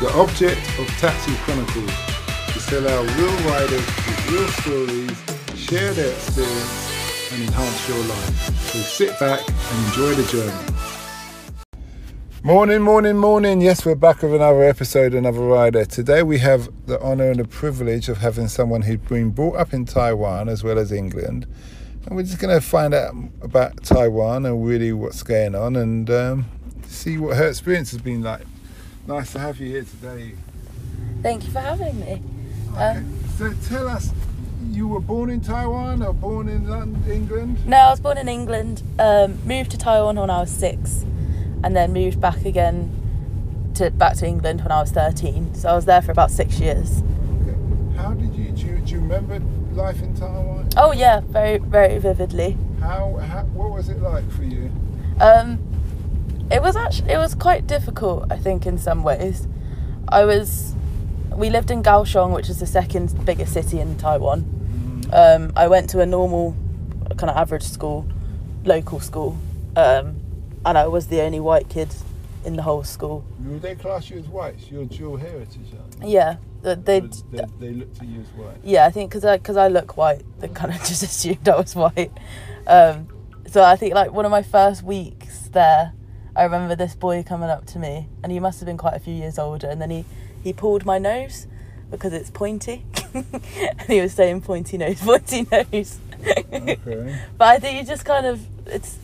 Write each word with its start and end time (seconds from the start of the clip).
The 0.00 0.10
object 0.14 0.66
of 0.78 0.86
Taxi 0.96 1.34
Chronicles 1.42 1.90
is 2.56 2.64
to 2.68 2.80
allow 2.80 3.02
real 3.02 3.50
riders 3.50 3.84
with 3.84 4.30
real 4.30 4.48
stories 4.48 5.60
share 5.60 5.92
their 5.92 6.10
experience 6.10 7.30
and 7.30 7.42
enhance 7.42 7.86
your 7.86 7.98
life. 7.98 8.56
So 8.72 8.78
sit 8.78 9.20
back 9.20 9.46
and 9.46 9.86
enjoy 9.88 10.14
the 10.14 10.24
journey. 10.32 10.74
Morning, 12.42 12.80
morning, 12.80 13.18
morning. 13.18 13.60
Yes, 13.60 13.84
we're 13.84 13.94
back 13.94 14.22
with 14.22 14.34
another 14.34 14.62
episode, 14.62 15.12
another 15.12 15.40
rider. 15.40 15.84
Today 15.84 16.22
we 16.22 16.38
have 16.38 16.70
the 16.86 16.98
honour 17.02 17.32
and 17.32 17.40
the 17.40 17.44
privilege 17.44 18.08
of 18.08 18.16
having 18.16 18.48
someone 18.48 18.80
who's 18.80 19.00
been 19.00 19.28
brought 19.32 19.56
up 19.56 19.74
in 19.74 19.84
Taiwan 19.84 20.48
as 20.48 20.64
well 20.64 20.78
as 20.78 20.92
England. 20.92 21.46
And 22.06 22.16
we're 22.16 22.22
just 22.22 22.38
going 22.38 22.58
to 22.58 22.66
find 22.66 22.94
out 22.94 23.14
about 23.42 23.84
Taiwan 23.84 24.46
and 24.46 24.64
really 24.64 24.94
what's 24.94 25.22
going 25.22 25.54
on 25.54 25.76
and 25.76 26.08
um, 26.08 26.46
see 26.86 27.18
what 27.18 27.36
her 27.36 27.48
experience 27.48 27.90
has 27.90 28.00
been 28.00 28.22
like. 28.22 28.46
Nice 29.10 29.32
to 29.32 29.40
have 29.40 29.58
you 29.58 29.66
here 29.66 29.82
today. 29.82 30.36
Thank 31.20 31.44
you 31.44 31.50
for 31.50 31.58
having 31.58 31.98
me. 31.98 32.22
Okay. 32.74 32.98
Um, 32.98 33.18
so 33.36 33.52
tell 33.66 33.88
us, 33.88 34.12
you 34.68 34.86
were 34.86 35.00
born 35.00 35.30
in 35.30 35.40
Taiwan 35.40 36.00
or 36.00 36.14
born 36.14 36.48
in 36.48 36.68
London, 36.68 37.10
England? 37.10 37.66
no, 37.66 37.76
I 37.76 37.90
was 37.90 37.98
born 37.98 38.18
in 38.18 38.28
England, 38.28 38.84
um, 39.00 39.44
moved 39.44 39.72
to 39.72 39.78
Taiwan 39.78 40.14
when 40.14 40.30
I 40.30 40.38
was 40.38 40.50
six, 40.52 41.04
and 41.64 41.74
then 41.74 41.92
moved 41.92 42.20
back 42.20 42.44
again 42.44 42.88
to 43.74 43.90
back 43.90 44.14
to 44.18 44.28
England 44.28 44.60
when 44.60 44.70
I 44.70 44.80
was 44.80 44.92
13. 44.92 45.56
So 45.56 45.70
I 45.70 45.74
was 45.74 45.86
there 45.86 46.02
for 46.02 46.12
about 46.12 46.30
six 46.30 46.60
years. 46.60 47.02
Okay. 47.42 47.96
How 47.96 48.12
did 48.12 48.32
you 48.32 48.52
do, 48.52 48.64
you, 48.64 48.78
do 48.78 48.94
you 48.94 49.00
remember 49.00 49.40
life 49.74 50.00
in 50.02 50.14
Taiwan? 50.14 50.68
Oh 50.76 50.92
yeah, 50.92 51.18
very 51.18 51.58
very 51.58 51.98
vividly. 51.98 52.56
How, 52.78 53.16
how 53.16 53.42
what 53.54 53.72
was 53.72 53.88
it 53.88 54.00
like 54.00 54.30
for 54.30 54.44
you? 54.44 54.70
Um, 55.20 55.58
it 56.50 56.62
was 56.62 56.76
actually 56.76 57.12
it 57.12 57.18
was 57.18 57.34
quite 57.34 57.66
difficult, 57.66 58.30
I 58.30 58.36
think, 58.36 58.66
in 58.66 58.78
some 58.78 59.02
ways. 59.02 59.46
I 60.08 60.24
was 60.24 60.74
we 61.34 61.50
lived 61.50 61.70
in 61.70 61.82
Kaohsiung, 61.82 62.34
which 62.34 62.48
is 62.48 62.58
the 62.60 62.66
second 62.66 63.24
biggest 63.24 63.52
city 63.52 63.78
in 63.80 63.96
Taiwan. 63.96 65.08
Um, 65.12 65.52
I 65.56 65.68
went 65.68 65.90
to 65.90 66.00
a 66.00 66.06
normal 66.06 66.56
kind 67.16 67.30
of 67.30 67.36
average 67.36 67.62
school, 67.62 68.06
local 68.64 69.00
school, 69.00 69.38
um, 69.76 70.16
and 70.64 70.76
I 70.76 70.86
was 70.86 71.06
the 71.06 71.20
only 71.22 71.40
white 71.40 71.68
kid 71.68 71.94
in 72.44 72.56
the 72.56 72.62
whole 72.62 72.84
school. 72.84 73.24
They 73.38 73.74
class 73.74 74.10
you 74.10 74.18
as 74.18 74.26
whites? 74.26 74.70
You're 74.70 74.86
dual 74.86 75.16
heritage, 75.16 75.68
aren't 75.78 76.04
you? 76.04 76.14
Yeah, 76.14 76.36
th- 76.62 76.78
they. 76.84 77.00
They, 77.00 77.44
they 77.58 77.70
looked 77.70 78.00
at 78.00 78.08
you 78.08 78.20
as 78.20 78.28
white. 78.28 78.56
Yeah, 78.64 78.86
I 78.86 78.90
think 78.90 79.10
because 79.10 79.24
I 79.24 79.36
because 79.36 79.56
I 79.56 79.68
look 79.68 79.96
white, 79.96 80.22
they 80.40 80.48
kind 80.48 80.72
of 80.74 80.78
just 80.78 81.02
assumed 81.10 81.48
I 81.48 81.56
was 81.56 81.74
white. 81.74 82.12
Um, 82.66 83.08
so 83.46 83.62
I 83.62 83.76
think 83.76 83.94
like 83.94 84.12
one 84.12 84.24
of 84.24 84.30
my 84.30 84.42
first 84.42 84.82
weeks 84.82 85.48
there, 85.48 85.92
I 86.36 86.44
remember 86.44 86.74
this 86.76 86.94
boy 86.94 87.22
coming 87.22 87.50
up 87.50 87.66
to 87.66 87.78
me, 87.78 88.06
and 88.22 88.30
he 88.32 88.38
must 88.40 88.60
have 88.60 88.66
been 88.66 88.76
quite 88.78 88.94
a 88.94 89.00
few 89.00 89.14
years 89.14 89.38
older, 89.38 89.68
and 89.68 89.80
then 89.80 89.90
he 89.90 90.04
he 90.42 90.52
pulled 90.52 90.84
my 90.86 90.98
nose 90.98 91.46
because 91.90 92.12
it's 92.12 92.30
pointy, 92.30 92.84
and 93.14 93.82
he 93.88 94.00
was 94.00 94.12
saying 94.14 94.40
pointy 94.42 94.78
nose, 94.78 95.00
pointy 95.04 95.46
nose. 95.50 95.98
Okay. 96.26 97.18
but 97.38 97.48
I 97.48 97.58
think 97.58 97.78
you 97.78 97.84
just 97.84 98.04
kind 98.04 98.26
of 98.26 98.40
it's 98.66 98.98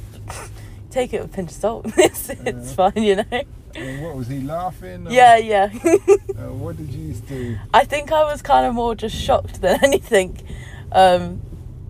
take 0.90 1.12
it 1.12 1.20
with 1.20 1.30
a 1.32 1.34
pinch 1.34 1.50
of 1.50 1.56
salt. 1.56 1.86
it's, 1.98 2.30
it's 2.30 2.72
fine, 2.74 2.92
you 2.96 3.16
know. 3.16 3.42
And 3.74 4.02
what 4.02 4.16
was 4.16 4.28
he 4.28 4.40
laughing? 4.40 5.06
or- 5.06 5.10
Yeah, 5.10 5.36
yeah. 5.36 5.68
Uh, 5.84 6.52
what 6.52 6.76
did 6.78 6.88
you 6.90 7.12
do? 7.12 7.58
I 7.74 7.84
think 7.84 8.10
I 8.12 8.24
was 8.24 8.40
kind 8.40 8.64
of 8.64 8.74
more 8.74 8.94
just 8.94 9.14
shocked 9.16 9.60
than 9.60 9.78
anything. 9.84 10.40
Um, 10.92 11.42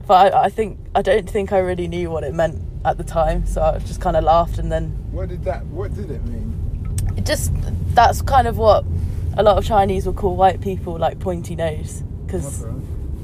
but 0.07 0.35
I, 0.35 0.45
I 0.45 0.49
think 0.49 0.79
I 0.95 1.03
don't 1.03 1.29
think 1.29 1.53
I 1.53 1.59
really 1.59 1.87
knew 1.87 2.11
what 2.11 2.25
it 2.25 2.35
meant 2.35 2.61
at 2.85 2.97
the 2.99 3.05
time, 3.05 3.47
so 3.47 3.63
I 3.63 3.79
just 3.79 4.01
kind 4.01 4.17
of 4.17 4.25
laughed 4.25 4.59
and 4.59 4.71
then 4.73 4.97
What 5.17 5.31
did 5.31 5.45
that? 5.45 5.65
What 5.67 5.95
did 5.95 6.11
it 6.11 6.23
mean? 6.27 6.53
it 7.17 7.25
just 7.25 7.51
that's 7.95 8.21
kind 8.21 8.47
of 8.47 8.59
what 8.59 8.85
a 9.39 9.43
lot 9.43 9.57
of 9.57 9.65
Chinese 9.65 10.05
will 10.05 10.13
call 10.13 10.37
white 10.37 10.61
people 10.61 10.99
like 10.99 11.19
pointy 11.19 11.57
nose 11.57 12.03
because 12.27 12.65
Okay. 12.65 12.77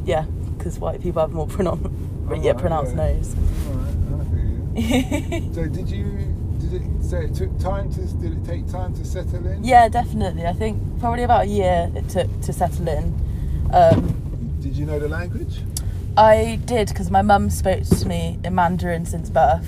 yeah, 0.07 0.25
because 0.57 0.79
white 0.79 1.03
people 1.03 1.21
have 1.21 1.33
more 1.33 1.47
pronoun 1.47 2.27
Oh, 2.31 2.35
yeah 2.35 2.53
right, 2.53 2.59
pronounced 2.61 2.97
yeah. 2.97 3.13
nose. 3.13 3.37
Alright, 3.69 4.27
I 4.75 4.81
hear 4.81 5.41
you. 5.41 5.53
So 5.55 5.67
did 5.69 5.91
you? 5.91 6.05
Did 6.61 6.73
it? 6.81 6.83
So 7.05 7.17
it 7.19 7.35
took 7.35 7.59
time 7.59 7.93
to? 7.93 8.01
Did 8.01 8.39
it 8.39 8.45
take 8.47 8.67
time 8.71 8.95
to 8.95 9.05
settle 9.05 9.47
in? 9.47 9.63
yeah, 9.63 9.89
definitely. 9.91 10.47
I 10.47 10.55
think 10.55 10.81
probably 10.99 11.25
about 11.25 11.43
a 11.43 11.49
year 11.49 11.91
it 11.95 12.09
took 12.09 12.41
to 12.43 12.53
settle 12.55 12.89
in. 12.89 13.05
Um, 13.71 14.57
Did 14.61 14.77
you 14.79 14.87
know 14.87 14.99
the 14.99 15.09
language? 15.09 15.61
I 16.17 16.59
did 16.65 16.89
because 16.89 17.11
my 17.11 17.21
mum 17.23 17.51
spoke 17.51 17.85
to 17.85 18.07
me 18.09 18.39
in 18.45 18.55
Mandarin 18.55 19.05
since 19.05 19.29
birth, 19.29 19.67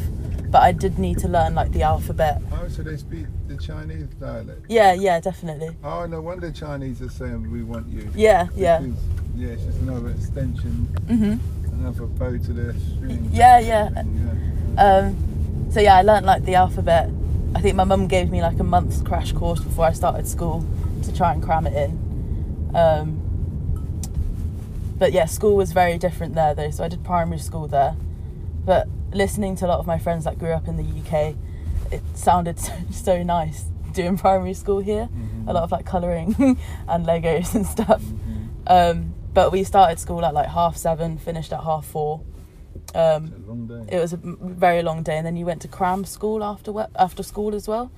but 0.55 0.63
I 0.63 0.71
did 0.71 1.01
need 1.01 1.19
to 1.19 1.27
learn 1.27 1.57
like 1.57 1.73
the 1.73 1.83
alphabet. 1.83 2.41
Oh, 2.53 2.69
so 2.69 2.85
they 2.85 2.97
speak 2.97 3.27
the 3.49 3.57
Chinese 3.57 4.07
dialect. 4.21 4.67
Yeah, 4.69 4.93
yeah, 4.93 5.19
definitely. 5.19 5.71
Oh, 5.83 6.07
no 6.07 6.21
wonder 6.21 6.49
Chinese 6.53 7.03
are 7.03 7.09
saying 7.09 7.51
we 7.51 7.65
want 7.65 7.89
you. 7.89 8.09
Yeah, 8.15 8.47
yeah. 8.55 8.79
Because, 8.79 8.97
yeah, 9.35 9.49
it's 9.49 9.65
just 9.65 9.79
another 9.81 10.11
extension, 10.11 10.87
Mhm. 11.09 11.41
another 11.73 12.07
bow 12.07 12.39
to 12.39 12.53
the 12.53 12.73
string. 12.79 13.29
Yeah, 13.33 13.59
yeah. 13.59 13.89
Yeah. 14.77 14.81
Um, 14.81 15.17
so 15.73 15.81
yeah, 15.81 15.97
I 15.97 16.03
learnt 16.03 16.25
like 16.25 16.45
the 16.45 16.55
alphabet. 16.55 17.11
I 17.57 17.61
think 17.61 17.75
my 17.75 17.83
mum 17.83 18.07
gave 18.07 18.31
me 18.31 18.41
like 18.41 18.61
a 18.61 18.65
month's 18.65 19.03
crash 19.03 19.33
course 19.33 19.59
before 19.59 19.87
I 19.87 19.93
started 19.93 20.29
school 20.29 20.65
to 21.03 21.13
try 21.13 21.33
and 21.33 21.43
cram 21.43 21.67
it 21.67 21.75
in. 21.75 22.71
Um, 22.77 23.21
but 25.01 25.11
yeah, 25.11 25.25
school 25.25 25.57
was 25.57 25.73
very 25.73 25.99
different 25.99 26.37
there 26.37 26.55
though. 26.55 26.71
So 26.71 26.85
I 26.85 26.89
did 26.89 27.03
primary 27.03 27.41
school 27.41 27.67
there. 27.67 27.97
But 28.65 28.87
listening 29.15 29.57
to 29.57 29.67
a 29.67 29.69
lot 29.69 29.79
of 29.79 29.87
my 29.87 29.99
friends 29.99 30.25
that 30.25 30.39
grew 30.39 30.53
up 30.53 30.69
in 30.69 30.77
the 30.77 30.83
UK, 31.01 31.35
it 31.93 32.03
sounded 32.15 32.59
so, 32.67 32.73
so 32.91 33.23
nice 33.23 33.65
doing 33.93 34.19
primary 34.19 34.55
school 34.55 34.81
here. 34.81 35.09
A 35.47 35.53
lot 35.53 35.63
of 35.63 35.71
like 35.73 35.87
colouring 35.87 36.35
and 36.89 37.07
Legos 37.07 37.55
and 37.55 37.65
stuff. 37.67 38.03
Um, 38.67 39.15
but 39.33 39.53
we 39.53 39.63
started 39.65 39.99
school 39.99 40.25
at 40.25 40.35
like 40.35 40.49
half 40.49 40.77
seven, 40.77 41.19
finished 41.19 41.53
at 41.53 41.63
half 41.63 41.87
four. 41.87 42.21
Um, 42.95 43.33
a 43.45 43.49
long 43.49 43.67
day. 43.67 43.97
it 43.97 44.01
was 44.01 44.13
a 44.13 44.17
very 44.19 44.83
long 44.83 45.03
day, 45.03 45.17
and 45.17 45.27
then 45.27 45.37
you 45.37 45.47
went 45.47 45.63
to 45.63 45.69
cram 45.69 46.05
school 46.05 46.43
after 46.45 46.71
we- 46.73 46.83
after 46.97 47.23
school 47.23 47.55
as 47.55 47.67
well. 47.67 47.91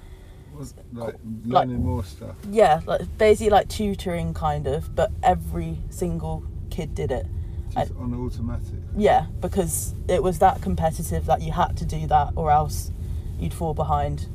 was 0.57 0.75
like 0.93 1.15
like- 1.45 1.67
learning 1.67 1.85
more 1.85 2.03
stuff. 2.05 2.35
Yeah, 2.51 2.81
like 2.87 3.03
basically 3.19 3.51
like 3.51 3.69
tutoring 3.69 4.33
kind 4.35 4.67
of, 4.67 4.95
but 4.95 5.11
every 5.23 5.79
single 5.91 6.45
kid 6.71 6.95
did 6.95 7.11
it. 7.11 7.27
Just 7.75 7.93
on 7.97 8.15
automatic. 8.15 8.79
Yeah, 8.97 9.27
because 9.41 9.95
it 10.09 10.23
was 10.23 10.39
that 10.39 10.63
competitive 10.63 11.27
that 11.27 11.43
you 11.43 11.53
had 11.53 11.77
to 11.77 11.85
do 11.85 12.07
that, 12.07 12.33
or 12.35 12.51
else 12.51 12.91
you'd 13.39 13.53
fall 13.53 13.75
behind. 13.75 14.27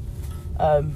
Um, 0.59 0.95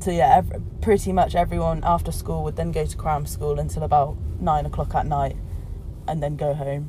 so 0.00 0.12
yeah, 0.12 0.36
ev- 0.36 0.62
pretty 0.80 1.12
much 1.12 1.34
everyone 1.34 1.82
after 1.84 2.12
school 2.12 2.44
would 2.44 2.54
then 2.56 2.70
go 2.70 2.86
to 2.86 2.96
cram 2.96 3.26
school 3.26 3.58
until 3.58 3.82
about 3.82 4.16
nine 4.40 4.64
o'clock 4.64 4.94
at 4.94 5.06
night, 5.06 5.36
and 6.06 6.22
then 6.22 6.36
go 6.36 6.54
home 6.54 6.88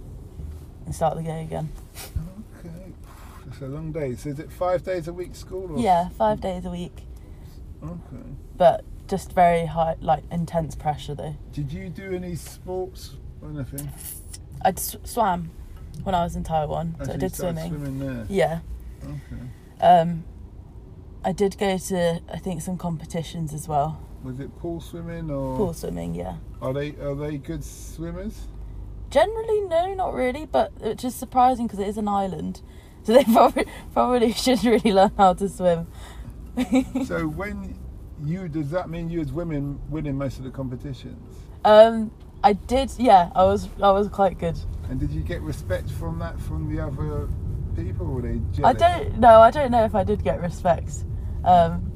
and 0.85 0.94
start 0.94 1.18
the 1.18 1.23
day 1.23 1.41
again. 1.44 1.69
Okay. 2.59 2.94
It's 3.47 3.62
a 3.62 3.66
long 3.66 3.91
day. 3.91 4.13
So 4.16 4.29
is 4.29 4.39
it 4.39 4.51
five 4.51 4.84
days 4.84 5.07
a 5.07 5.13
week 5.13 5.35
school? 5.35 5.72
Or? 5.72 5.79
Yeah, 5.79 6.09
five 6.09 6.39
days 6.41 6.66
a 6.66 6.69
week. 6.69 7.03
Okay. 7.84 8.24
but 8.57 8.84
just 9.07 9.31
very 9.34 9.68
high, 9.68 9.95
like 10.01 10.24
intense 10.31 10.75
pressure 10.75 11.16
though. 11.16 11.35
Did 11.53 11.72
you 11.72 11.89
do 11.89 12.13
any 12.13 12.35
sports 12.35 13.16
or 13.41 13.50
anything? 13.50 13.89
I 14.63 14.69
s- 14.69 14.95
swam 15.03 15.51
when 16.03 16.16
I 16.16 16.23
was 16.23 16.35
in 16.35 16.44
Taiwan, 16.44 16.95
so 17.03 17.13
I 17.13 17.18
did 17.18 17.35
swimming. 17.35 17.69
Swimming 17.69 18.00
there. 18.00 18.25
Yeah, 18.29 18.59
Okay. 19.03 19.41
um, 19.81 20.23
I 21.23 21.31
did 21.31 21.57
go 21.57 21.78
to 21.78 22.22
I 22.31 22.38
think 22.40 22.62
some 22.62 22.78
competitions 22.78 23.53
as 23.53 23.68
well. 23.68 24.00
Was 24.23 24.40
it 24.40 24.57
pool 24.59 24.81
swimming 24.81 25.29
or 25.29 25.57
Pool 25.57 25.73
swimming, 25.73 26.16
yeah. 26.16 26.38
are 26.62 26.73
they 26.73 26.95
are 26.97 27.16
they 27.16 27.38
good 27.38 27.63
swimmers? 27.63 28.47
Generally, 29.09 29.62
no, 29.62 29.94
not 29.94 30.13
really, 30.13 30.45
but 30.45 30.72
it's 30.81 31.01
just 31.01 31.18
surprising 31.18 31.66
because 31.68 31.79
it 31.79 31.88
is 31.88 31.97
an 31.97 32.07
island, 32.07 32.62
so 33.03 33.13
they 33.13 33.24
probably 33.24 33.66
probably 33.94 34.31
should 34.44 34.63
really 34.63 34.91
learn 34.91 35.12
how 35.18 35.34
to 35.34 35.47
swim. 35.47 35.88
so 37.06 37.28
when 37.28 37.78
you 38.25 38.47
does 38.47 38.72
that 38.72 38.89
mean 38.89 39.09
you 39.09 39.22
as 39.22 39.31
women 39.31 39.80
winning 39.89 40.18
most 40.18 40.39
of 40.39 40.44
the 40.44 40.50
competitions? 40.51 41.36
Um, 41.63 42.12
I 42.48 42.54
did, 42.54 42.92
yeah. 42.98 43.30
I 43.36 43.44
was 43.44 43.68
I 43.84 43.92
was 43.92 44.08
quite 44.08 44.40
good. 44.40 44.58
And 44.90 45.00
did 45.00 45.12
you 45.12 45.22
get 45.22 45.42
respect 45.42 45.90
from 45.92 46.18
that 46.20 46.40
from 46.40 46.74
the 46.74 46.82
other 46.82 47.28
people? 47.76 48.06
Were 48.06 48.22
they 48.22 48.40
I 48.64 48.72
don't 48.74 49.20
know. 49.20 49.42
I 49.42 49.52
don't 49.52 49.70
know 49.70 49.84
if 49.84 49.94
I 49.94 50.04
did 50.06 50.24
get 50.24 50.42
respect. 50.42 51.04
Um, 51.44 51.92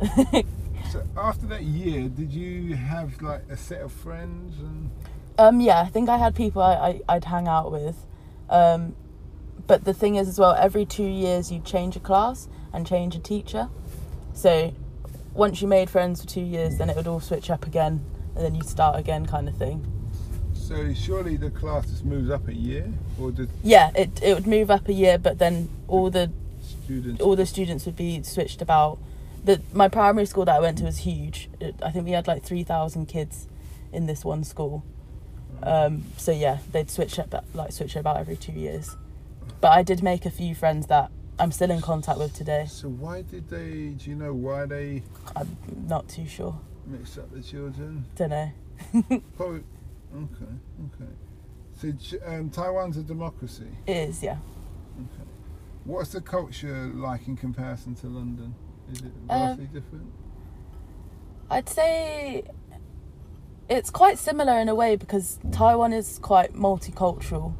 So 0.92 1.02
after 1.18 1.46
that 1.46 1.64
year, 1.64 2.08
did 2.08 2.32
you 2.32 2.74
have 2.74 3.20
like 3.20 3.42
a 3.50 3.56
set 3.56 3.82
of 3.82 3.92
friends 3.92 4.58
and 4.58 4.90
Um, 5.36 5.60
yeah, 5.60 5.80
I 5.80 5.86
think 5.86 6.08
I 6.08 6.16
had 6.16 6.34
people 6.34 6.62
I, 6.62 6.74
I, 6.74 7.00
I'd 7.16 7.24
hang 7.24 7.46
out 7.46 7.70
with. 7.70 8.06
Um, 8.48 8.94
but 9.66 9.84
the 9.84 9.92
thing 9.92 10.14
is, 10.14 10.28
as 10.28 10.38
well, 10.38 10.54
every 10.54 10.86
two 10.86 11.04
years 11.04 11.52
you 11.52 11.60
change 11.60 11.96
a 11.96 12.00
class 12.00 12.48
and 12.72 12.86
change 12.86 13.14
a 13.16 13.18
teacher. 13.18 13.68
So 14.32 14.72
once 15.34 15.60
you 15.60 15.68
made 15.68 15.90
friends 15.90 16.22
for 16.22 16.28
two 16.28 16.40
years, 16.40 16.78
then 16.78 16.88
it 16.88 16.96
would 16.96 17.06
all 17.06 17.20
switch 17.20 17.50
up 17.50 17.66
again, 17.66 18.02
and 18.38 18.46
then 18.46 18.54
you'd 18.54 18.68
start 18.68 18.98
again, 18.98 19.26
kind 19.26 19.48
of 19.48 19.56
thing. 19.56 19.84
so 20.54 20.94
surely 20.94 21.36
the 21.36 21.50
class 21.50 21.86
just 21.90 22.04
moves 22.04 22.30
up 22.30 22.46
a 22.48 22.54
year 22.54 22.86
or 23.20 23.32
the 23.32 23.48
Yeah, 23.64 23.90
it 23.96 24.22
it 24.22 24.34
would 24.34 24.46
move 24.46 24.70
up 24.70 24.88
a 24.88 24.92
year, 24.92 25.18
but 25.18 25.38
then 25.38 25.68
all 25.88 26.08
the 26.08 26.30
students 26.84 27.20
all 27.20 27.34
the 27.36 27.46
students 27.46 27.84
would 27.84 27.96
be 27.96 28.22
switched 28.22 28.62
about 28.62 28.98
the 29.44 29.60
my 29.72 29.88
primary 29.88 30.26
school 30.26 30.44
that 30.44 30.54
I 30.56 30.60
went 30.60 30.78
to 30.78 30.84
was 30.84 30.98
huge. 30.98 31.48
It, 31.60 31.74
I 31.82 31.90
think 31.90 32.04
we 32.04 32.12
had 32.12 32.26
like 32.28 32.42
three 32.44 32.62
thousand 32.62 33.06
kids 33.06 33.48
in 33.92 34.06
this 34.06 34.24
one 34.24 34.44
school. 34.44 34.84
Um, 35.62 36.04
so 36.16 36.30
yeah, 36.30 36.58
they'd 36.70 36.90
switch 36.90 37.18
up 37.18 37.44
like 37.54 37.72
switch 37.72 37.96
it 37.96 38.00
about 38.00 38.16
every 38.18 38.36
two 38.36 38.52
years. 38.52 38.96
But 39.60 39.72
I 39.72 39.82
did 39.82 40.02
make 40.02 40.24
a 40.26 40.30
few 40.30 40.54
friends 40.54 40.86
that 40.86 41.10
I'm 41.40 41.50
still 41.50 41.70
in 41.70 41.80
contact 41.80 42.18
with 42.18 42.34
today. 42.34 42.66
So 42.68 42.88
why 42.88 43.22
did 43.22 43.48
they? 43.50 43.94
Do 43.98 44.10
you 44.10 44.14
know 44.16 44.32
why 44.32 44.66
they 44.66 45.02
I'm 45.34 45.56
not 45.88 46.08
too 46.08 46.26
sure. 46.26 46.60
Mixed 46.88 47.18
up 47.18 47.30
the 47.32 47.42
children? 47.42 48.04
Don't 48.16 48.30
know. 48.30 48.50
Probably. 49.36 49.62
Okay. 50.16 50.52
Okay. 50.86 51.12
So 51.74 52.18
um, 52.26 52.50
Taiwan's 52.50 52.96
a 52.96 53.02
democracy. 53.02 53.66
It 53.86 53.96
is, 53.96 54.22
yeah. 54.22 54.38
Okay. 54.98 55.28
What's 55.84 56.10
the 56.12 56.20
culture 56.20 56.90
like 56.94 57.28
in 57.28 57.36
comparison 57.36 57.94
to 57.96 58.06
London? 58.08 58.54
Is 58.92 59.00
it 59.00 59.12
Um, 59.28 59.38
vastly 59.48 59.64
different? 59.66 60.12
I'd 61.50 61.68
say 61.68 62.44
it's 63.68 63.90
quite 63.90 64.18
similar 64.18 64.58
in 64.58 64.68
a 64.68 64.74
way 64.74 64.96
because 64.96 65.38
Taiwan 65.52 65.92
is 65.92 66.18
quite 66.20 66.54
multicultural. 66.54 67.54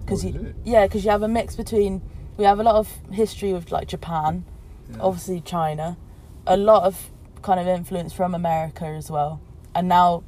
Because 0.00 0.24
Oh, 0.24 0.28
you, 0.28 0.54
yeah, 0.64 0.86
because 0.86 1.04
you 1.04 1.10
have 1.10 1.22
a 1.22 1.28
mix 1.28 1.56
between. 1.56 2.02
We 2.36 2.44
have 2.44 2.58
a 2.58 2.64
lot 2.64 2.74
of 2.74 2.88
history 3.12 3.52
with 3.52 3.70
like 3.70 3.86
Japan, 3.88 4.44
Yeah. 4.90 4.96
obviously 5.00 5.40
China, 5.40 5.96
a 6.46 6.56
lot 6.56 6.82
of 6.82 7.10
kind 7.44 7.60
of 7.60 7.68
influence 7.68 8.12
from 8.12 8.34
America 8.34 8.86
as 8.86 9.10
well, 9.10 9.40
and 9.74 9.86
now 9.86 10.24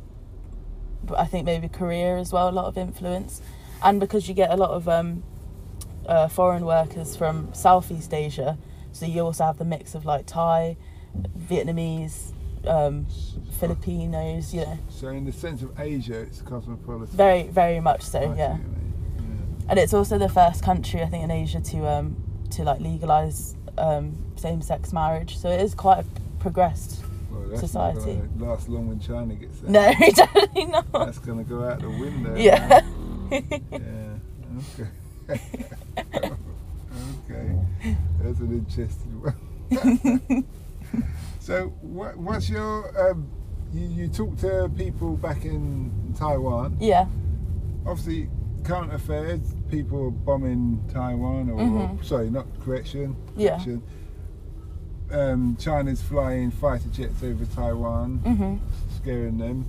I 1.16 1.24
think 1.24 1.46
maybe 1.46 1.68
Korea 1.68 2.18
as 2.18 2.32
well, 2.32 2.48
a 2.48 2.56
lot 2.60 2.66
of 2.66 2.76
influence, 2.76 3.40
and 3.82 3.98
because 3.98 4.28
you 4.28 4.34
get 4.34 4.50
a 4.50 4.56
lot 4.56 4.70
of 4.70 4.86
um, 4.88 5.24
uh, 6.06 6.28
foreign 6.28 6.64
workers 6.64 7.16
from 7.16 7.52
Southeast 7.54 8.12
Asia, 8.12 8.58
so 8.92 9.06
you 9.06 9.22
also 9.22 9.44
have 9.44 9.58
the 9.58 9.64
mix 9.64 9.94
of 9.94 10.04
like 10.04 10.26
Thai, 10.26 10.76
Vietnamese, 11.50 12.34
um, 12.66 13.06
Filipinos, 13.58 14.52
you 14.52 14.60
know, 14.60 14.78
So 14.90 15.08
in 15.08 15.24
the 15.24 15.32
sense 15.32 15.62
of 15.62 15.70
Asia, 15.80 16.20
it's 16.20 16.42
cosmopolitan. 16.42 17.16
very 17.16 17.44
very 17.44 17.80
much 17.80 18.02
so, 18.02 18.34
yeah. 18.36 18.58
mean, 18.58 19.66
And 19.68 19.78
it's 19.78 19.94
also 19.94 20.18
the 20.18 20.28
first 20.28 20.62
country 20.62 21.02
I 21.02 21.06
think 21.06 21.24
in 21.24 21.30
Asia 21.30 21.60
to 21.60 21.78
um, 21.88 22.16
to 22.50 22.62
like 22.62 22.80
legalize 22.80 23.56
um, 23.78 24.16
same-sex 24.36 24.92
marriage, 24.92 25.38
so 25.38 25.48
it 25.48 25.60
is 25.62 25.74
quite 25.74 26.00
a 26.00 26.04
progressed. 26.38 27.02
Well, 27.38 27.48
that's 27.48 27.60
Society. 27.60 28.20
last 28.38 28.68
long 28.68 28.88
when 28.88 29.00
China 29.00 29.34
gets 29.34 29.58
there. 29.60 29.70
No, 29.70 29.92
definitely 30.14 30.64
not. 30.66 30.90
That's 30.92 31.18
gonna 31.18 31.44
go 31.44 31.64
out 31.64 31.80
the 31.80 31.90
window. 31.90 32.34
Yeah. 32.36 32.80
Yeah. 33.30 34.16
Okay. 35.28 35.40
okay. 37.30 37.56
That's 38.22 38.38
an 38.40 38.52
interesting 38.52 39.20
one. 39.20 40.44
so, 41.40 41.68
what, 41.82 42.16
what's 42.16 42.48
your? 42.48 43.10
Um, 43.10 43.28
you, 43.72 43.86
you 43.88 44.08
talk 44.08 44.36
to 44.38 44.70
people 44.76 45.16
back 45.16 45.44
in 45.44 46.14
Taiwan. 46.18 46.76
yeah. 46.80 47.06
Obviously, 47.86 48.28
current 48.64 48.92
affairs. 48.92 49.40
People 49.70 50.10
bombing 50.10 50.82
Taiwan, 50.92 51.50
or 51.50 51.58
Mhm. 51.58 52.04
sorry, 52.04 52.30
not 52.30 52.46
correction. 52.60 53.16
Yeah. 53.36 53.50
correction. 53.50 53.82
Um, 55.10 55.56
China's 55.60 56.02
flying 56.02 56.50
fighter 56.50 56.88
jets 56.92 57.22
over 57.22 57.44
Taiwan, 57.46 58.20
Mhm. 58.24 58.58
scaring 58.96 59.38
them. 59.38 59.64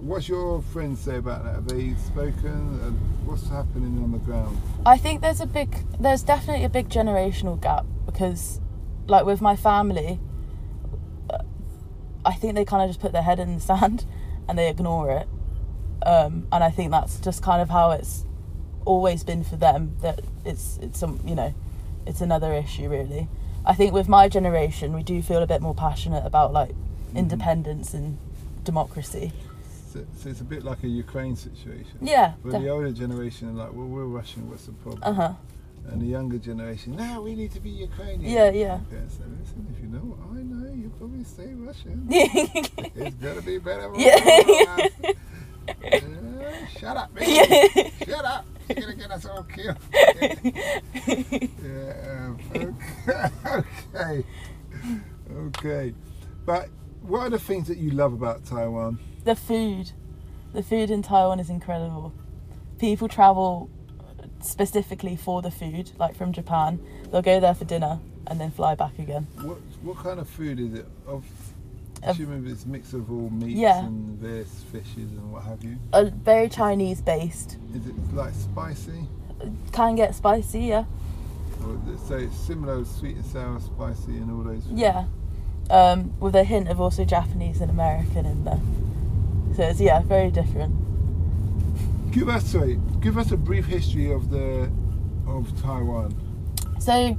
What's 0.00 0.28
your 0.28 0.60
friends 0.62 1.00
say 1.00 1.16
about 1.18 1.44
that? 1.44 1.54
Have 1.54 1.68
they 1.68 1.94
spoken? 1.94 2.80
Uh, 2.82 2.90
what's 3.24 3.48
happening 3.48 4.02
on 4.02 4.10
the 4.12 4.18
ground? 4.18 4.58
I 4.84 4.98
think 4.98 5.20
there's 5.20 5.40
a 5.40 5.46
big, 5.46 5.76
there's 6.00 6.22
definitely 6.22 6.64
a 6.64 6.68
big 6.68 6.88
generational 6.88 7.58
gap 7.60 7.86
because, 8.04 8.60
like 9.06 9.24
with 9.24 9.40
my 9.40 9.54
family, 9.54 10.18
uh, 11.30 11.38
I 12.24 12.32
think 12.32 12.54
they 12.56 12.64
kind 12.64 12.82
of 12.82 12.88
just 12.88 13.00
put 13.00 13.12
their 13.12 13.22
head 13.22 13.38
in 13.38 13.54
the 13.54 13.60
sand 13.70 14.04
and 14.48 14.58
they 14.58 14.68
ignore 14.68 15.10
it. 15.10 15.28
Um, 16.04 16.48
and 16.52 16.62
I 16.64 16.70
think 16.70 16.90
that's 16.90 17.20
just 17.20 17.42
kind 17.42 17.62
of 17.62 17.70
how 17.70 17.92
it's 17.92 18.26
always 18.84 19.22
been 19.24 19.44
for 19.44 19.56
them. 19.56 19.96
That 20.02 20.20
it's 20.44 20.78
it's 20.82 20.98
some 20.98 21.20
you 21.24 21.36
know, 21.36 21.54
it's 22.06 22.20
another 22.20 22.52
issue 22.52 22.88
really. 22.90 23.28
I 23.66 23.74
think 23.74 23.92
with 23.92 24.08
my 24.08 24.28
generation, 24.28 24.92
we 24.92 25.02
do 25.02 25.22
feel 25.22 25.42
a 25.42 25.46
bit 25.46 25.62
more 25.62 25.74
passionate 25.74 26.24
about 26.26 26.52
like 26.52 26.70
independence 27.14 27.94
and 27.94 28.18
democracy. 28.64 29.32
So, 29.92 30.04
so 30.18 30.28
it's 30.28 30.40
a 30.40 30.44
bit 30.44 30.64
like 30.64 30.82
a 30.82 30.88
Ukraine 30.88 31.36
situation. 31.36 31.98
Yeah. 32.02 32.32
Where 32.42 32.60
the 32.60 32.68
older 32.68 32.90
generation 32.92 33.48
are 33.50 33.64
like, 33.64 33.72
well, 33.72 33.86
we're 33.86 34.04
Russian, 34.04 34.50
what's 34.50 34.66
the 34.66 34.72
problem? 34.72 35.02
Uh 35.02 35.12
huh. 35.12 35.32
And 35.86 36.00
the 36.00 36.06
younger 36.06 36.38
generation, 36.38 36.96
no, 36.96 37.20
we 37.20 37.34
need 37.34 37.52
to 37.52 37.60
be 37.60 37.68
Ukrainian. 37.68 38.32
Yeah, 38.32 38.50
yeah. 38.50 38.80
Okay, 38.88 39.02
so 39.08 39.22
listen, 39.38 39.66
if 39.70 39.82
you 39.82 39.88
know 39.88 39.98
what 39.98 40.18
I 40.38 40.42
know, 40.42 40.72
you 40.72 40.90
probably 40.98 41.24
say 41.24 41.52
Russian. 41.54 42.06
it's 42.10 43.16
gonna 43.16 43.42
be 43.42 43.58
better. 43.58 43.90
Yeah. 43.96 44.16
all 44.16 44.50
of 44.50 44.78
us. 44.80 45.14
Uh, 46.44 46.66
shut 46.78 46.94
up, 46.94 47.14
man. 47.14 47.24
Shut 48.04 48.24
up. 48.24 48.44
You're 48.68 48.80
gonna 48.80 48.94
get 48.94 49.10
us 49.10 49.26
all 49.26 49.42
killed. 49.44 49.76
yeah. 51.62 52.26
Um, 52.26 52.38
okay. 52.54 53.32
okay. 53.94 54.24
Okay. 55.36 55.94
But 56.46 56.68
what 57.02 57.20
are 57.26 57.30
the 57.30 57.38
things 57.38 57.68
that 57.68 57.78
you 57.78 57.90
love 57.90 58.12
about 58.12 58.44
Taiwan? 58.44 58.98
the 59.24 59.34
food 59.34 59.90
the 60.52 60.62
food 60.62 60.90
in 60.90 61.00
taiwan 61.00 61.40
is 61.40 61.48
incredible 61.48 62.12
people 62.78 63.08
travel 63.08 63.70
specifically 64.40 65.16
for 65.16 65.40
the 65.40 65.50
food 65.50 65.90
like 65.98 66.14
from 66.14 66.30
japan 66.30 66.78
they'll 67.10 67.22
go 67.22 67.40
there 67.40 67.54
for 67.54 67.64
dinner 67.64 67.98
and 68.26 68.38
then 68.38 68.50
fly 68.50 68.74
back 68.74 68.98
again 68.98 69.26
What 69.40 69.56
what 69.82 69.96
kind 69.96 70.20
of 70.20 70.28
food 70.28 70.60
is 70.60 70.74
it? 70.74 70.86
Of- 71.06 71.24
assuming 72.10 72.46
it's 72.46 72.64
a 72.64 72.68
mix 72.68 72.92
of 72.92 73.10
all 73.10 73.30
meats 73.30 73.58
Yeah. 73.58 73.84
and 73.84 74.18
various 74.18 74.62
fishes 74.72 75.10
and 75.12 75.32
what 75.32 75.42
have 75.44 75.62
you. 75.64 75.76
a 75.92 76.06
very 76.06 76.48
chinese 76.48 77.00
based 77.00 77.58
Is 77.74 77.86
it 77.86 77.94
like 78.14 78.34
spicy? 78.34 79.06
can 79.72 79.94
get 79.96 80.14
spicy 80.14 80.60
yeah 80.60 80.84
it, 81.92 81.98
so 82.06 82.16
it's 82.16 82.36
similar, 82.36 82.84
sweet 82.84 83.16
and 83.16 83.24
sour, 83.26 83.58
spicy, 83.60 84.18
and 84.18 84.30
all 84.30 84.42
those. 84.44 84.66
yeah 84.68 85.06
um, 85.70 86.12
with 86.20 86.34
a 86.34 86.44
hint 86.44 86.68
of 86.68 86.80
also 86.80 87.04
japanese 87.04 87.60
and 87.60 87.70
american 87.70 88.26
in 88.26 88.44
there 88.44 88.60
so 89.56 89.62
it's 89.62 89.80
yeah 89.80 90.00
very 90.02 90.30
different 90.30 90.74
Give 92.12 92.28
us 92.28 92.44
sorry, 92.46 92.78
give 93.00 93.18
us 93.18 93.32
a 93.32 93.36
brief 93.36 93.64
history 93.66 94.12
of 94.12 94.30
the 94.30 94.70
of 95.26 95.60
Taiwan. 95.60 96.14
So, 96.78 97.18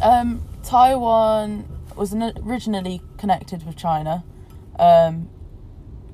um, 0.00 0.40
Taiwan 0.62 1.64
was 1.98 2.14
originally 2.14 3.02
connected 3.16 3.66
with 3.66 3.76
China, 3.76 4.24
um, 4.78 5.28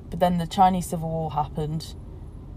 but 0.09 0.19
then 0.19 0.37
the 0.37 0.47
Chinese 0.47 0.87
Civil 0.87 1.09
War 1.09 1.31
happened. 1.31 1.93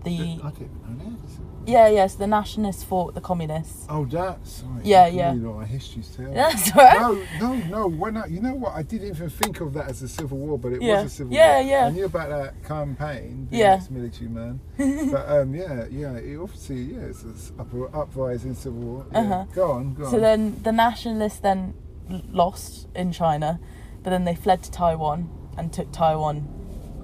The 0.04 0.12
I 0.12 0.50
didn't 0.50 0.98
know 0.98 1.10
that. 1.10 1.68
yeah, 1.70 1.88
yes, 1.88 2.14
the 2.14 2.28
nationalists 2.28 2.84
fought 2.84 3.14
the 3.14 3.20
communists. 3.20 3.84
Oh, 3.88 4.04
that's 4.04 4.52
Sorry. 4.62 4.82
Yeah, 4.84 5.08
you 5.08 5.18
yeah. 5.18 5.32
What 5.34 5.56
my 5.56 5.64
history's 5.66 6.08
telling. 6.14 6.34
That's 6.34 6.74
right. 6.76 7.00
No, 7.00 7.20
no, 7.40 7.54
no. 7.66 7.88
When 7.88 8.16
I, 8.16 8.26
you 8.26 8.40
know 8.40 8.54
what? 8.54 8.74
I 8.74 8.82
didn't 8.82 9.08
even 9.08 9.28
think 9.28 9.60
of 9.60 9.74
that 9.74 9.88
as 9.90 10.00
a 10.02 10.08
civil 10.08 10.38
war, 10.38 10.56
but 10.56 10.72
it 10.72 10.82
Yeah. 10.82 11.02
was 11.02 11.12
a 11.12 11.16
civil 11.16 11.34
Yeah, 11.34 11.54
war. 11.60 11.62
yeah. 11.62 11.80
yeah. 11.80 11.86
I 11.86 11.90
knew 11.90 12.04
about 12.04 12.28
that 12.30 12.62
campaign, 12.64 13.48
being 13.50 13.60
Yeah. 13.60 13.74
ex-military 13.74 14.30
man. 14.30 14.60
but 15.12 15.28
um, 15.28 15.52
yeah, 15.54 15.86
yeah. 15.90 16.12
It 16.14 16.38
obviously, 16.38 16.82
yeah, 16.94 17.00
it's 17.00 17.24
an 17.24 17.88
uprising 17.92 18.54
civil 18.54 18.80
war. 18.80 19.06
Yeah. 19.12 19.18
Uh-huh. 19.18 19.44
Go 19.52 19.72
on, 19.72 19.94
go 19.94 20.04
on. 20.04 20.10
So 20.12 20.20
then 20.20 20.62
the 20.62 20.72
nationalists 20.72 21.40
then 21.40 21.74
lost 22.08 22.88
in 22.94 23.12
China, 23.12 23.60
but 24.02 24.10
then 24.10 24.24
they 24.24 24.34
fled 24.34 24.62
to 24.64 24.70
Taiwan 24.70 25.30
and 25.56 25.72
took 25.72 25.90
Taiwan 25.92 26.48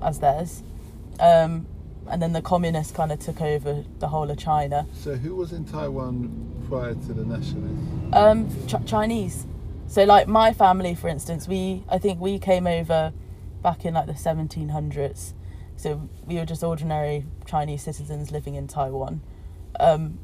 as 0.02 0.20
theirs. 0.20 0.62
Um, 1.20 1.66
and 2.08 2.20
then 2.20 2.32
the 2.32 2.42
communists 2.42 2.92
kind 2.92 3.11
of 3.12 3.18
took 3.18 3.40
over 3.40 3.84
the 3.99 4.08
whole 4.08 4.30
of 4.30 4.37
China. 4.38 4.87
So 4.92 5.14
who 5.14 5.34
was 5.34 5.52
in 5.52 5.64
Taiwan 5.64 6.64
prior 6.68 6.94
to 6.94 7.12
the 7.12 7.25
nationalists? 7.25 8.14
Um, 8.14 8.49
Ch- 8.66 8.87
Chinese. 8.88 9.46
So 9.87 10.04
like 10.04 10.28
my 10.28 10.52
family, 10.52 10.94
for 10.94 11.08
instance, 11.08 11.49
we 11.49 11.84
I 11.88 11.99
think 11.99 12.20
we 12.20 12.38
came 12.38 12.66
over 12.66 13.12
back 13.62 13.84
in 13.84 13.94
like 13.94 14.06
the 14.06 14.12
1700s. 14.12 15.32
So 15.76 16.08
we 16.26 16.37
were 16.37 16.44
just 16.44 16.62
ordinary 16.62 17.26
Chinese 17.46 17.82
citizens 17.82 18.30
living 18.30 18.54
in 18.54 18.66
Taiwan. 18.68 19.23
Um, 19.80 20.18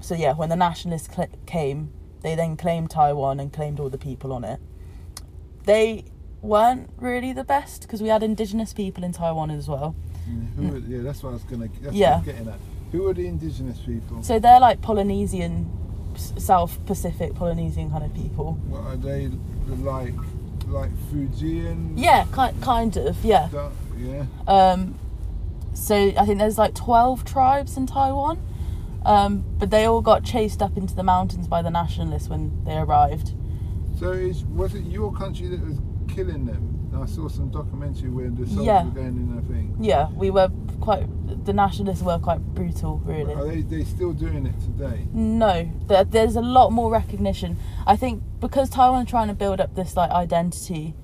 so 0.00 0.14
yeah, 0.14 0.34
when 0.34 0.48
the 0.48 0.56
nationalists 0.56 1.08
cl- 1.12 1.28
came, 1.46 1.90
they 2.26 2.34
then 2.34 2.56
claimed 2.56 2.90
Taiwan 2.90 3.38
and 3.38 3.52
claimed 3.52 3.78
all 3.78 3.88
the 3.88 3.98
people 3.98 4.32
on 4.32 4.42
it. 4.44 4.58
They 5.64 6.04
weren't 6.42 6.90
really 6.98 7.32
the 7.32 7.44
best 7.44 7.82
because 7.82 8.02
we 8.02 8.08
had 8.08 8.22
indigenous 8.22 8.72
people 8.72 9.04
in 9.04 9.12
Taiwan 9.12 9.50
as 9.50 9.68
well. 9.68 9.94
Mm, 10.28 10.72
were, 10.72 10.78
yeah, 10.78 11.02
that's 11.02 11.22
what 11.22 11.30
I 11.30 11.32
was 11.34 11.42
gonna. 11.44 11.68
Yeah. 11.92 12.16
was 12.16 12.26
getting 12.26 12.48
at. 12.48 12.58
Who 12.92 13.06
are 13.08 13.14
the 13.14 13.26
indigenous 13.26 13.78
people? 13.78 14.22
So 14.22 14.38
they're 14.38 14.60
like 14.60 14.80
Polynesian, 14.82 15.70
South 16.16 16.84
Pacific 16.86 17.34
Polynesian 17.34 17.90
kind 17.90 18.04
of 18.04 18.14
people. 18.14 18.54
What 18.68 18.82
are 18.82 18.96
they 18.96 19.30
like? 19.68 20.14
Like 20.66 20.90
Fijian? 21.12 21.96
Yeah, 21.96 22.24
ki- 22.34 22.58
kind 22.60 22.96
of, 22.96 23.24
yeah. 23.24 23.48
Stuff? 23.48 23.72
Yeah. 23.96 24.24
Um, 24.48 24.98
so 25.74 26.12
I 26.16 26.26
think 26.26 26.38
there's 26.40 26.58
like 26.58 26.74
12 26.74 27.24
tribes 27.24 27.76
in 27.76 27.86
Taiwan, 27.86 28.40
um, 29.06 29.44
but 29.58 29.70
they 29.70 29.84
all 29.84 30.02
got 30.02 30.24
chased 30.24 30.60
up 30.60 30.76
into 30.76 30.94
the 30.94 31.02
mountains 31.02 31.46
by 31.48 31.62
the 31.62 31.70
nationalists 31.70 32.28
when 32.28 32.64
they 32.64 32.76
arrived. 32.76 33.34
So 33.98 34.10
is, 34.10 34.44
was 34.44 34.74
it 34.74 34.84
your 34.84 35.12
country 35.12 35.46
that 35.48 35.64
was 35.64 35.78
killing 36.08 36.46
them. 36.46 36.72
I 37.00 37.04
saw 37.04 37.28
some 37.28 37.50
documentary 37.50 38.08
where 38.08 38.30
the 38.30 38.46
soldiers 38.46 38.64
Yeah. 38.66 38.84
were 38.84 38.90
going 38.90 39.06
in. 39.08 39.38
I 39.38 39.42
think. 39.52 39.76
Yeah, 39.78 40.08
we 40.12 40.30
were 40.30 40.50
quite. 40.80 41.06
The 41.44 41.52
nationalists 41.52 42.02
were 42.02 42.18
quite 42.18 42.40
brutal, 42.54 42.98
really. 43.04 43.34
Are 43.34 43.46
they 43.46 43.60
they 43.60 43.84
still 43.84 44.12
doing 44.12 44.46
it 44.46 44.58
today? 44.60 45.06
No, 45.12 45.70
there, 45.88 46.04
there's 46.04 46.36
a 46.36 46.40
lot 46.40 46.72
more 46.72 46.90
recognition. 46.90 47.58
I 47.86 47.96
think 47.96 48.22
because 48.40 48.70
Taiwan 48.70 49.02
are 49.02 49.06
trying 49.06 49.28
to 49.28 49.34
build 49.34 49.60
up 49.60 49.74
this 49.74 49.96
like 49.96 50.10
identity 50.10 50.94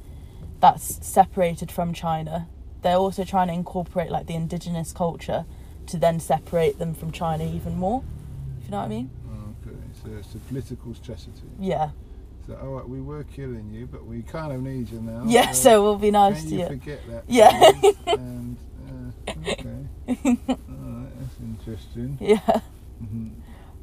that's 0.61 1.07
separated 1.07 1.71
from 1.71 1.93
China, 1.93 2.49
they're 2.81 2.97
also 2.97 3.23
trying 3.25 3.49
to 3.49 3.55
incorporate 3.55 4.11
like 4.11 4.27
the 4.27 4.35
indigenous 4.35 4.93
culture 4.93 5.45
to 5.87 5.97
then 5.99 6.21
separate 6.21 6.79
them 6.79 6.95
from 6.95 7.11
China 7.13 7.45
even 7.45 7.77
more. 7.77 8.03
If 8.59 8.65
you 8.67 8.71
know 8.71 8.79
what 8.79 8.85
I 8.85 8.89
mean? 8.89 9.11
Okay, 9.67 9.77
so 10.03 10.11
it's 10.19 10.35
a 10.35 10.39
political 10.39 10.95
strategy. 10.95 11.31
Yeah. 11.59 11.91
So, 12.47 12.57
all 12.57 12.69
right, 12.71 12.89
we 12.89 13.01
were 13.01 13.23
killing 13.25 13.71
you, 13.73 13.87
but 13.87 14.05
we 14.05 14.23
kind 14.23 14.53
of 14.53 14.63
need 14.63 14.91
you 14.91 15.01
now. 15.01 15.23
Yeah, 15.27 15.53
so 15.53 15.83
we'll 15.85 15.97
be 15.99 16.11
nice 16.11 16.43
to 16.45 16.49
you 16.49 16.61
you. 16.61 16.67
forget 16.67 17.01
that? 17.09 17.25
Yeah. 17.29 17.51
and 18.07 18.57
uh, 18.89 19.33
okay, 19.47 19.69
all 20.09 20.47
right, 20.69 21.09
that's 21.21 21.39
interesting. 21.41 22.19
Yeah. 22.21 22.61
Mhm. 23.03 23.31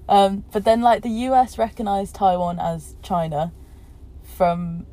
Um, 0.09 0.43
but 0.51 0.65
then, 0.65 0.81
like, 0.81 1.03
the 1.03 1.09
US 1.29 1.57
recognized 1.57 2.15
Taiwan 2.15 2.59
as 2.59 2.95
China 3.03 3.51
from 4.23 4.85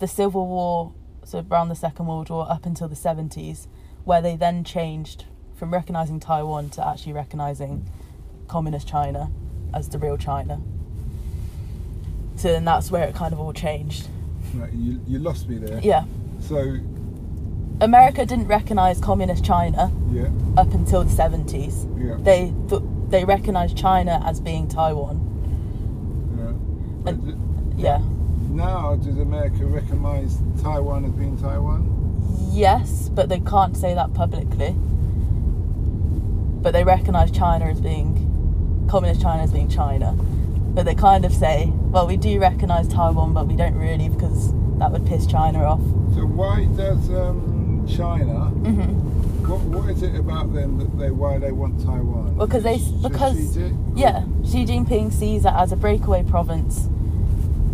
the 0.00 0.08
Civil 0.08 0.46
War, 0.46 0.92
so 1.24 1.46
around 1.50 1.68
the 1.68 1.76
Second 1.76 2.06
World 2.06 2.28
War, 2.28 2.50
up 2.50 2.66
until 2.66 2.88
the 2.88 2.96
70s, 2.96 3.68
where 4.04 4.20
they 4.20 4.36
then 4.36 4.64
changed 4.64 5.24
from 5.54 5.72
recognizing 5.72 6.20
Taiwan 6.20 6.70
to 6.70 6.86
actually 6.86 7.12
recognizing 7.12 7.88
Communist 8.48 8.88
China 8.88 9.30
as 9.72 9.88
the 9.88 9.98
real 9.98 10.16
China. 10.16 10.60
So 12.36 12.48
then 12.48 12.64
that's 12.64 12.90
where 12.90 13.04
it 13.04 13.14
kind 13.14 13.32
of 13.32 13.40
all 13.40 13.52
changed. 13.52 14.08
Right, 14.54 14.72
you 14.72 15.00
you 15.06 15.18
lost 15.18 15.48
me 15.48 15.58
there. 15.58 15.80
Yeah. 15.82 16.04
So 16.40 16.78
America 17.80 18.26
didn't 18.26 18.46
recognize 18.48 19.00
Communist 19.00 19.44
China 19.44 19.90
yeah, 20.10 20.28
up 20.56 20.72
until 20.74 21.02
the 21.04 21.10
70s. 21.10 21.86
yeah, 22.00 22.16
They, 22.22 22.52
th- 22.68 22.82
they 23.08 23.24
recognized 23.24 23.76
China 23.76 24.22
as 24.24 24.40
being 24.40 24.68
Taiwan. 24.68 25.16
yeah. 26.38 27.10
And- 27.10 27.24
th- 27.24 27.36
Yeah. 27.76 28.00
now, 28.50 28.94
does 28.94 29.18
America 29.18 29.66
recognise 29.66 30.38
Taiwan 30.62 31.04
as 31.04 31.10
being 31.12 31.36
Taiwan? 31.36 31.90
Yes, 32.52 33.08
but 33.08 33.28
they 33.28 33.40
can't 33.40 33.76
say 33.76 33.92
that 33.94 34.14
publicly. 34.14 34.76
But 36.64 36.72
they 36.72 36.82
recognise 36.82 37.30
China 37.30 37.66
as 37.66 37.80
being 37.80 38.86
communist 38.90 39.20
China 39.20 39.42
as 39.42 39.52
being 39.52 39.68
China. 39.68 40.12
But 40.14 40.86
they 40.86 40.94
kind 40.94 41.24
of 41.24 41.32
say, 41.32 41.70
well, 41.74 42.06
we 42.06 42.16
do 42.16 42.40
recognise 42.40 42.88
Taiwan, 42.88 43.34
but 43.34 43.46
we 43.46 43.54
don't 43.54 43.74
really 43.76 44.08
because 44.08 44.52
that 44.78 44.90
would 44.90 45.06
piss 45.06 45.26
China 45.26 45.62
off. 45.62 45.80
So 46.14 46.24
why 46.26 46.64
does 46.76 47.08
um, 47.10 47.86
China? 47.86 48.46
hmm 48.48 49.46
What, 49.46 49.60
what 49.60 49.90
is 49.90 50.02
it 50.02 50.16
about 50.16 50.54
them 50.54 50.78
that 50.78 50.98
they 50.98 51.10
why 51.10 51.38
they 51.38 51.52
want 51.52 51.78
Taiwan? 51.84 52.34
Well, 52.36 52.48
'cause 52.48 52.62
they- 52.62 52.80
because-? 53.02 53.56
Yeah, 53.94 54.24
Xi 54.44 54.64
Jinping 54.64 55.12
sees 55.12 55.44
it 55.44 55.52
as 55.52 55.70
a 55.70 55.76
breakaway 55.76 56.22
province 56.24 56.88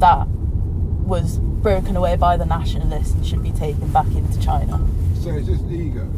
that 0.01 0.27
was 1.07 1.39
broken 1.39 1.95
away 1.97 2.17
by 2.17 2.37
the 2.37 2.45
nationalists 2.45 3.13
and 3.15 3.25
should 3.25 3.43
be 3.43 3.53
taken 3.53 3.89
back 3.93 4.07
into 4.09 4.39
China. 4.41 4.85
So 5.23 5.31
it's 5.31 5.47
just 5.47 5.65
ego. 5.71 6.09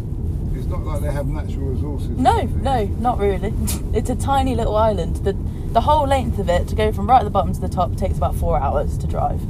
It's 0.72 0.80
not 0.80 0.86
like 0.90 1.02
they 1.02 1.12
have 1.12 1.26
natural 1.26 1.66
resources. 1.66 2.08
No, 2.08 2.42
no, 2.44 2.84
not 2.98 3.18
really. 3.18 3.52
It's 3.92 4.08
a 4.08 4.16
tiny 4.16 4.54
little 4.54 4.74
island. 4.74 5.16
The 5.16 5.34
the 5.74 5.82
whole 5.82 6.06
length 6.06 6.38
of 6.38 6.48
it 6.48 6.66
to 6.68 6.74
go 6.74 6.92
from 6.92 7.06
right 7.10 7.18
at 7.20 7.24
the 7.24 7.30
bottom 7.30 7.52
to 7.52 7.60
the 7.60 7.68
top 7.68 7.94
takes 7.96 8.16
about 8.16 8.34
four 8.36 8.58
hours 8.58 8.96
to 8.98 9.06
drive. 9.06 9.40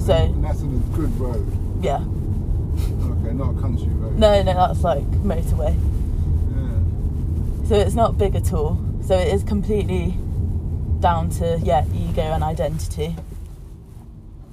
So 0.00 0.14
And 0.14 0.42
that's 0.42 0.62
on 0.62 0.74
a 0.74 0.96
good 0.96 1.12
road. 1.20 1.46
yeah, 1.82 1.96
Okay, 1.98 3.34
not 3.34 3.56
a 3.58 3.60
country 3.60 3.88
road. 3.88 4.18
no, 4.18 4.42
no, 4.42 4.54
that's 4.54 4.82
like 4.82 5.04
motorway. 5.22 5.74
Yeah. 6.54 7.68
So 7.68 7.74
it's 7.74 7.94
not 7.94 8.16
big 8.16 8.34
at 8.36 8.54
all. 8.54 8.78
So 9.04 9.18
it 9.18 9.28
is 9.28 9.42
completely 9.42 10.16
down 11.00 11.28
to 11.40 11.60
yeah 11.62 11.84
ego 11.94 12.22
and 12.22 12.42
identity. 12.42 13.16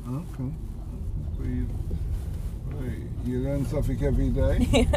Okay. 0.10 0.50
You, 3.34 3.40
learn 3.40 3.66
something 3.66 4.04
every 4.04 4.30
day. 4.30 4.60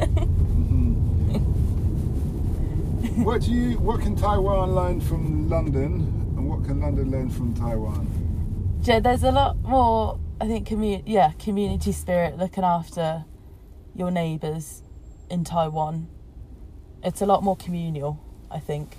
Mhm. 3.06 3.24
what 3.24 3.40
do 3.40 3.50
you? 3.50 3.78
What 3.78 4.02
can 4.02 4.14
Taiwan 4.14 4.74
learn 4.74 5.00
from 5.00 5.48
London, 5.48 5.92
and 6.36 6.50
what 6.50 6.64
can 6.66 6.82
London 6.82 7.10
learn 7.10 7.30
from 7.30 7.54
Taiwan? 7.54 8.06
Yeah, 8.82 9.00
there's 9.00 9.22
a 9.22 9.30
lot 9.32 9.56
more. 9.62 10.18
I 10.38 10.46
think 10.46 10.66
community. 10.66 11.10
yeah 11.12 11.32
community 11.38 11.92
spirit, 11.92 12.36
looking 12.36 12.62
after 12.62 13.24
your 13.94 14.10
neighbours 14.10 14.82
in 15.30 15.42
Taiwan. 15.44 16.06
It's 17.02 17.22
a 17.22 17.26
lot 17.26 17.42
more 17.42 17.56
communal. 17.56 18.20
I 18.50 18.58
think. 18.58 18.98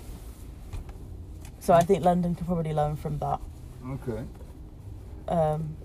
So 1.60 1.74
I 1.74 1.82
think 1.84 2.04
London 2.04 2.34
could 2.34 2.46
probably 2.46 2.72
learn 2.74 2.96
from 2.96 3.18
that. 3.20 3.40
Okay. 3.88 4.24
Um, 5.28 5.76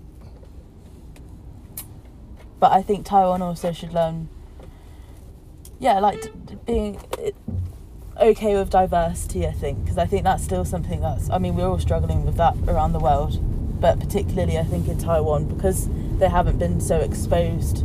but 2.60 2.72
I 2.72 2.82
think 2.82 3.04
Taiwan 3.04 3.42
also 3.42 3.72
should 3.72 3.92
learn, 3.92 4.28
yeah, 5.78 5.98
like 5.98 6.32
being 6.66 7.00
okay 8.20 8.54
with 8.54 8.70
diversity. 8.70 9.46
I 9.46 9.52
think 9.52 9.82
because 9.82 9.98
I 9.98 10.06
think 10.06 10.24
that's 10.24 10.44
still 10.44 10.64
something 10.64 11.00
that's. 11.00 11.28
I 11.30 11.38
mean, 11.38 11.56
we're 11.56 11.66
all 11.66 11.78
struggling 11.78 12.24
with 12.24 12.36
that 12.36 12.56
around 12.66 12.92
the 12.92 13.00
world, 13.00 13.38
but 13.80 14.00
particularly 14.00 14.58
I 14.58 14.64
think 14.64 14.88
in 14.88 14.98
Taiwan 14.98 15.46
because 15.46 15.88
they 16.18 16.28
haven't 16.28 16.58
been 16.58 16.80
so 16.80 17.00
exposed, 17.00 17.82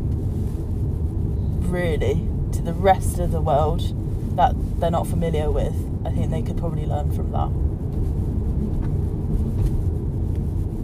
really, 1.70 2.28
to 2.54 2.62
the 2.62 2.74
rest 2.74 3.20
of 3.20 3.32
the 3.32 3.42
world 3.42 3.96
that 4.36 4.54
they're 4.80 4.92
not 4.92 5.08
familiar 5.08 5.52
with. 5.52 5.76
I 6.06 6.12
think 6.12 6.32
they 6.32 6.42
could 6.42 6.58
probably 6.58 6.86
learn 6.86 7.12
from 7.12 7.32
that. 7.32 7.50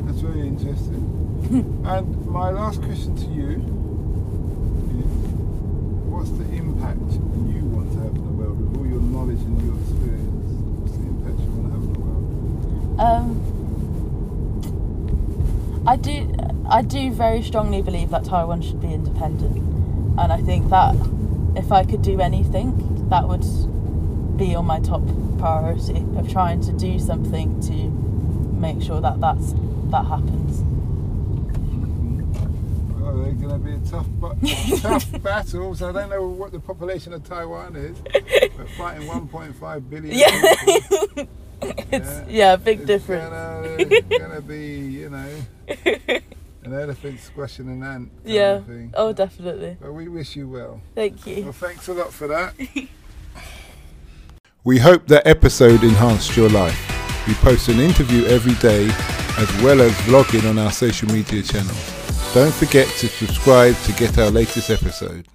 That's 0.06 0.20
very 0.20 0.48
interesting. 0.48 1.12
and 1.86 2.25
my 2.36 2.50
last 2.50 2.82
question 2.82 3.15
to 3.15 3.25
you 3.27 3.51
is 5.00 5.08
what's 6.12 6.32
the 6.32 6.44
impact 6.51 7.00
you 7.48 7.63
want 7.63 7.89
to 7.94 8.00
have 8.00 8.13
in 8.13 8.25
the 8.25 8.34
world 8.34 8.60
with 8.60 8.77
all 8.77 8.86
your 8.86 9.00
knowledge 9.00 9.39
and 9.39 9.62
your 9.63 9.80
experience? 9.80 10.51
What's 10.82 10.98
the 10.98 11.06
impact 11.08 11.39
you 11.39 11.48
want 11.56 11.68
to 11.68 11.72
have 11.72 11.84
in 11.84 11.94
the 11.94 12.00
world? 12.01 13.00
Um, 13.00 13.39
I 15.88 15.96
do, 15.96 16.36
I 16.70 16.82
do 16.82 17.10
very 17.10 17.42
strongly 17.42 17.82
believe 17.82 18.10
that 18.10 18.25
Taiwan 18.25 18.62
should 18.62 18.82
be 18.82 18.92
independent, 18.92 19.56
and 20.20 20.34
I 20.34 20.42
think 20.42 20.70
that 20.72 20.94
if 21.56 21.72
I 21.72 21.86
could 21.86 22.01
do 22.01 22.20
anything, 22.20 23.08
that 23.08 23.30
would 23.30 23.46
be 24.36 24.56
on 24.56 24.65
my 24.65 24.82
top 24.82 25.04
priority 25.39 26.04
of 26.18 26.30
trying 26.30 26.60
to 26.63 26.74
do 26.74 27.00
something 27.00 27.62
to 27.62 27.89
make 28.60 28.82
sure 28.82 29.00
that 29.00 29.22
that's 29.22 29.54
that 29.89 30.04
happens. 30.08 30.75
Well, 33.39 33.50
they're 33.50 33.60
going 33.60 33.80
to 33.80 33.80
be 33.80 33.88
a 33.88 33.92
tough, 33.92 34.08
but 34.20 34.38
tough 34.82 35.24
battles. 35.24 35.82
I 35.82 35.92
don't 35.92 36.10
know 36.10 36.27
what 36.27 36.51
the 36.51 36.60
population 36.60 37.13
of 37.13 37.24
Taiwan 37.24 37.75
is. 37.75 37.98
We're 38.58 38.65
fighting 38.77 39.08
1.5 39.08 39.89
billion. 39.89 40.18
Yeah. 40.18 40.56
people. 40.65 41.27
It's 41.62 42.30
yeah, 42.30 42.58
big 42.58 42.80
it's 42.80 42.88
difference. 42.88 43.30
Gonna, 43.30 44.01
gonna 44.20 44.42
be, 44.42 44.77
you 44.77 45.10
know, 45.10 45.30
an 46.63 46.74
elephant 46.74 47.20
squashing 47.22 47.68
an 47.70 47.82
ant. 47.82 48.12
Yeah. 48.24 48.60
Thing. 48.60 48.94
Oh, 48.96 49.13
definitely. 49.13 49.77
But 49.80 49.94
we 49.94 50.08
wish 50.08 50.36
you 50.36 50.48
well. 50.48 50.82
Thank 50.94 51.25
you. 51.25 51.44
Well, 51.44 51.54
thanks 51.54 51.88
a 51.88 51.94
lot 51.94 52.13
for 52.13 52.27
that. 52.27 52.54
we 54.63 54.77
hope 54.77 55.08
that 55.08 55.25
episode 55.25 55.82
enhanced 55.84 56.36
your 56.36 56.50
life. 56.50 56.77
We 57.27 57.34
post 57.36 57.70
an 57.70 57.80
interview 57.80 58.25
every 58.25 58.54
day 58.56 58.86
as 59.38 59.63
well 59.63 59.82
as 59.82 59.92
vlogging 60.01 60.48
on 60.48 60.60
our 60.60 60.72
social 60.72 61.10
media 61.10 61.42
channels. 61.42 62.04
Don't 62.36 62.54
forget 62.54 62.86
to 62.98 63.08
subscribe 63.08 63.77
to 63.84 63.94
get 63.94 64.18
our 64.18 64.30
latest 64.30 64.70
episode. 64.70 65.25